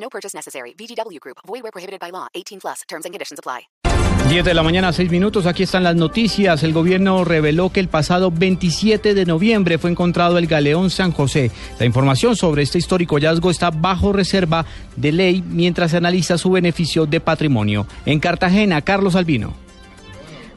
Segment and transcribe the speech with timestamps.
[0.00, 0.74] No purchase necessary.
[0.74, 1.38] VGW Group.
[1.46, 2.28] Void where prohibited by law.
[2.34, 2.82] 18 plus.
[2.88, 3.68] Terms and conditions apply.
[4.28, 5.46] 10 de la mañana, 6 minutos.
[5.46, 6.62] Aquí están las noticias.
[6.62, 11.50] El gobierno reveló que el pasado 27 de noviembre fue encontrado el galeón San José.
[11.78, 14.66] La información sobre este histórico hallazgo está bajo reserva
[14.96, 17.86] de ley mientras se analiza su beneficio de patrimonio.
[18.04, 19.67] En Cartagena, Carlos Albino.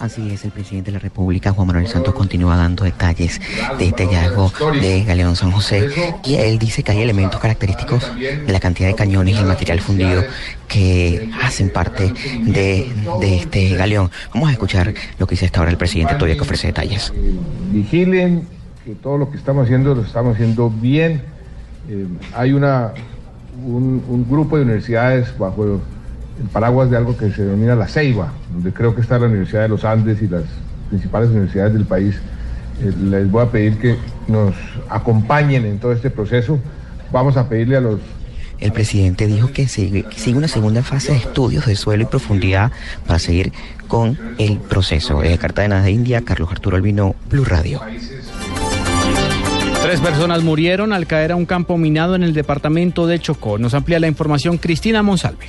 [0.00, 3.38] Así es, el presidente de la República, Juan Manuel Santos, continúa dando detalles
[3.78, 4.50] de este hallazgo
[4.80, 5.90] de Galeón San José
[6.24, 10.24] y él dice que hay elementos característicos de la cantidad de cañones y material fundido
[10.68, 12.14] que hacen parte
[12.44, 12.90] de,
[13.20, 14.10] de este galeón.
[14.32, 17.12] Vamos a escuchar lo que dice hasta ahora el presidente, todavía que ofrece detalles.
[17.70, 18.48] Vigilen
[18.86, 21.20] que todo lo que estamos haciendo lo estamos haciendo bien.
[21.90, 22.94] Eh, hay una,
[23.66, 25.82] un, un grupo de universidades bajo
[26.40, 29.62] el paraguas de algo que se denomina la Ceiba, donde creo que está la Universidad
[29.62, 30.44] de los Andes y las
[30.88, 32.16] principales universidades del país.
[32.82, 33.96] Eh, les voy a pedir que
[34.26, 34.54] nos
[34.88, 36.58] acompañen en todo este proceso.
[37.12, 38.00] Vamos a pedirle a los...
[38.58, 42.06] El presidente dijo que sigue, que sigue una segunda fase de estudios de suelo y
[42.06, 42.70] profundidad
[43.06, 43.52] para seguir
[43.88, 45.20] con el proceso.
[45.20, 47.80] De Cartagena de India, Carlos Arturo Albino, Blue Radio.
[49.82, 53.58] Tres personas murieron al caer a un campo minado en el departamento de Chocó.
[53.58, 55.46] Nos amplía la información Cristina Monsalve.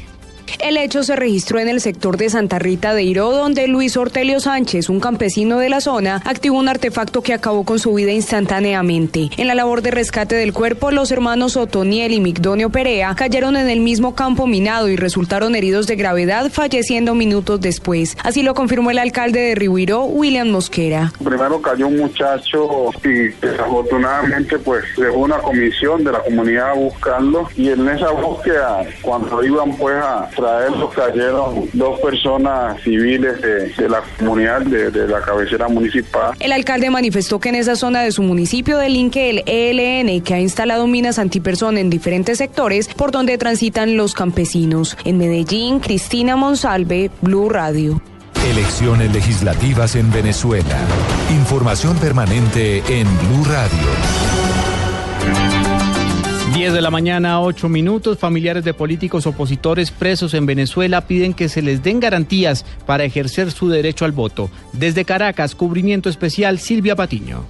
[0.60, 4.40] El hecho se registró en el sector de Santa Rita de Iró, donde Luis Ortelio
[4.40, 9.30] Sánchez, un campesino de la zona, activó un artefacto que acabó con su vida instantáneamente.
[9.38, 13.70] En la labor de rescate del cuerpo, los hermanos Otoniel y Migdonio Perea cayeron en
[13.70, 18.18] el mismo campo minado y resultaron heridos de gravedad, falleciendo minutos después.
[18.24, 21.12] Así lo confirmó el alcalde de Rihuiró, William Mosquera.
[21.24, 27.50] Primero cayó un muchacho y desafortunadamente pues dejó una comisión de la comunidad a buscarlo
[27.56, 33.90] y en esa búsqueda, cuando iban pues a traerlos cayeron dos personas civiles de, de
[33.90, 36.34] la comunidad de, de, la cabecera municipal.
[36.40, 40.40] El alcalde manifestó que en esa zona de su municipio delinque el ELN que ha
[40.40, 44.98] instalado minas antipersona en diferentes sectores por donde transitan los campesinos.
[45.06, 48.02] En Medellín, Cristina Monsalve, Blue Radio.
[48.50, 50.78] Elecciones legislativas en Venezuela.
[51.30, 55.61] Información permanente en Blue Radio.
[56.62, 58.20] 10 de la mañana, 8 minutos.
[58.20, 63.50] Familiares de políticos opositores presos en Venezuela piden que se les den garantías para ejercer
[63.50, 64.52] su derecho al voto.
[64.72, 67.46] Desde Caracas, cubrimiento especial Silvia Patiño.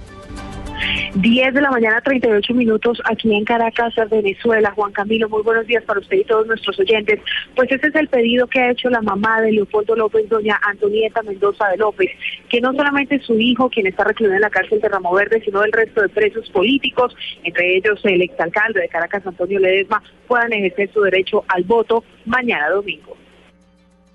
[1.14, 4.72] 10 de la mañana, 38 minutos aquí en Caracas, Venezuela.
[4.74, 7.20] Juan Camilo, muy buenos días para usted y todos nuestros oyentes.
[7.54, 11.22] Pues ese es el pedido que ha hecho la mamá de Leopoldo López, doña Antonieta
[11.22, 12.10] Mendoza de López,
[12.48, 15.62] que no solamente su hijo, quien está recluido en la cárcel de Ramo Verde, sino
[15.62, 20.90] el resto de presos políticos, entre ellos el exalcalde de Caracas, Antonio Ledesma, puedan ejercer
[20.94, 23.16] su derecho al voto mañana domingo.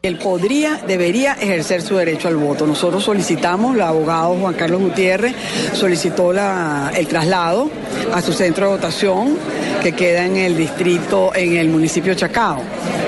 [0.07, 2.65] Él podría, debería ejercer su derecho al voto.
[2.65, 5.35] Nosotros solicitamos, el abogado Juan Carlos Gutiérrez
[5.73, 7.69] solicitó el traslado
[8.13, 9.37] a su centro de votación
[9.83, 12.61] que queda en el distrito, en el municipio de Chacao.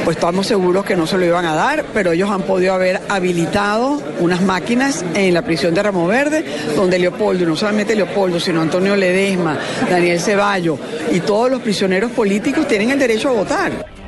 [0.03, 2.99] Pues estamos seguros que no se lo iban a dar, pero ellos han podido haber
[3.07, 6.43] habilitado unas máquinas en la prisión de Ramo Verde,
[6.75, 9.57] donde Leopoldo, y no solamente Leopoldo, sino Antonio Ledesma,
[9.89, 10.77] Daniel Ceballo
[11.13, 13.98] y todos los prisioneros políticos tienen el derecho a votar.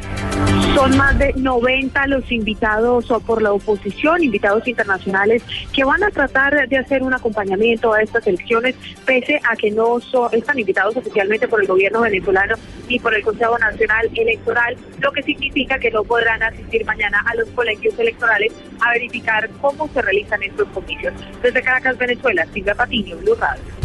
[0.76, 5.44] Son más de 90 los invitados por la oposición, invitados internacionales,
[5.74, 10.00] que van a tratar de hacer un acompañamiento a estas elecciones, pese a que no
[10.00, 12.56] son, están invitados oficialmente por el gobierno venezolano
[12.88, 17.36] ni por el Consejo Nacional Electoral, lo que significa que no podrán asistir mañana a
[17.36, 21.14] los colegios electorales a verificar cómo se realizan estos comicios.
[21.44, 23.81] Desde Caracas, Venezuela, Silvia Patiño, Blue Radio.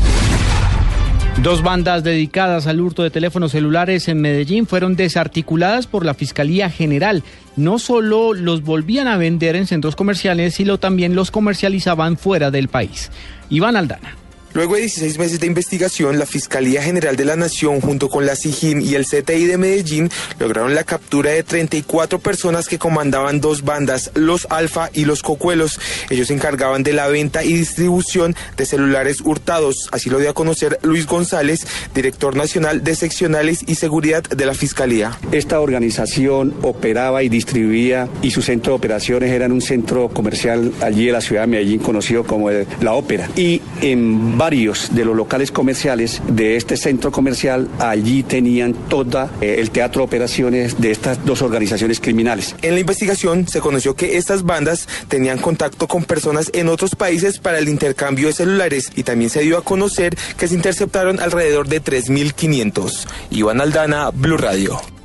[1.43, 6.71] Dos bandas dedicadas al hurto de teléfonos celulares en Medellín fueron desarticuladas por la Fiscalía
[6.71, 7.23] General.
[7.57, 12.69] No solo los volvían a vender en centros comerciales, sino también los comercializaban fuera del
[12.69, 13.13] país.
[13.51, 14.26] Iván Aldana.
[14.57, 18.35] Luego de 16 meses de investigación, la Fiscalía General de la Nación, junto con la
[18.35, 20.09] SIGIN y el CTI de Medellín,
[20.39, 25.79] lograron la captura de 34 personas que comandaban dos bandas, los Alfa y los Cocuelos.
[26.09, 29.91] Ellos se encargaban de la venta y distribución de celulares hurtados.
[29.93, 34.55] Así lo dio a conocer Luis González, director nacional de seccionales y seguridad de la
[34.55, 35.19] Fiscalía.
[35.33, 40.73] Esta organización operaba y distribuía y su centro de operaciones era en un centro comercial
[40.81, 43.29] allí en la ciudad de Medellín conocido como la Ópera.
[43.37, 49.71] Y en varios de los locales comerciales de este centro comercial allí tenían todo el
[49.73, 52.55] teatro de operaciones de estas dos organizaciones criminales.
[52.63, 57.41] En la investigación se conoció que estas bandas tenían contacto con personas en otros países
[57.41, 61.67] para el intercambio de celulares y también se dio a conocer que se interceptaron alrededor
[61.67, 63.09] de 3.500.
[63.33, 64.96] Iván Aldana, Blue Radio.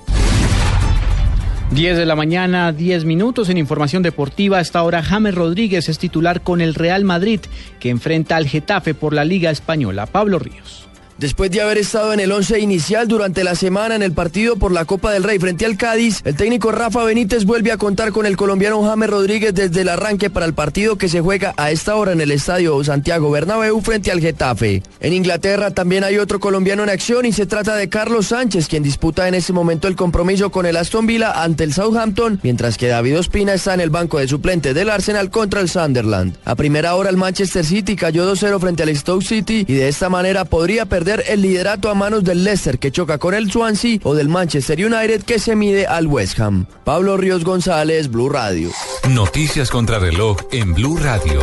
[1.72, 4.60] 10 de la mañana, 10 minutos en información deportiva.
[4.60, 7.40] Hasta ahora James Rodríguez es titular con el Real Madrid,
[7.80, 10.06] que enfrenta al Getafe por la Liga Española.
[10.06, 10.91] Pablo Ríos.
[11.22, 14.72] Después de haber estado en el once inicial durante la semana en el partido por
[14.72, 18.26] la Copa del Rey frente al Cádiz, el técnico Rafa Benítez vuelve a contar con
[18.26, 21.96] el colombiano James Rodríguez desde el arranque para el partido que se juega a esta
[21.96, 24.82] hora en el estadio Santiago Bernabéu frente al Getafe.
[25.00, 28.82] En Inglaterra también hay otro colombiano en acción y se trata de Carlos Sánchez, quien
[28.82, 32.88] disputa en ese momento el compromiso con el Aston Villa ante el Southampton, mientras que
[32.88, 36.36] David Ospina está en el banco de suplente del Arsenal contra el Sunderland.
[36.46, 40.10] A primera hora el Manchester City cayó 2-0 frente al Stoke City y de esta
[40.10, 44.16] manera podría perder el liderato a manos del Leicester que choca con el Swansea o
[44.16, 46.66] del Manchester United que se mide al West Ham.
[46.86, 48.70] Pablo Ríos González, Blue Radio.
[49.10, 51.42] Noticias contra reloj en Blue Radio.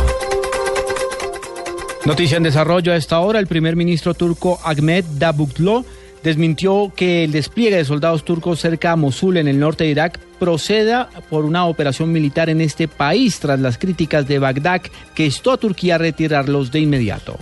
[2.05, 5.85] Noticia en desarrollo a esta hora, el primer ministro turco Ahmed Davutoglu
[6.23, 10.19] desmintió que el despliegue de soldados turcos cerca a Mosul en el norte de Irak
[10.39, 14.81] proceda por una operación militar en este país tras las críticas de Bagdad
[15.13, 17.37] que instó a Turquía a retirarlos de inmediato.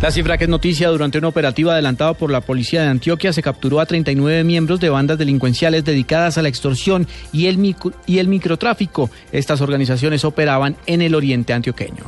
[0.00, 3.42] La cifra que es noticia durante un operativo adelantado por la policía de Antioquia se
[3.42, 7.74] capturó a 39 miembros de bandas delincuenciales dedicadas a la extorsión y el,
[8.06, 9.10] y el microtráfico.
[9.32, 12.04] Estas organizaciones operaban en el oriente antioqueño.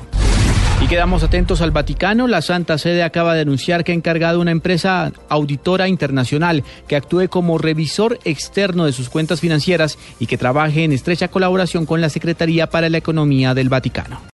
[0.81, 2.29] Y quedamos atentos al Vaticano.
[2.29, 7.29] La Santa Sede acaba de anunciar que ha encargado una empresa auditora internacional que actúe
[7.29, 12.09] como revisor externo de sus cuentas financieras y que trabaje en estrecha colaboración con la
[12.09, 14.21] Secretaría para la Economía del Vaticano.